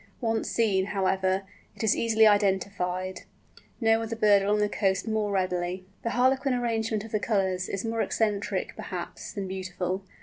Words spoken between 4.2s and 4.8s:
along the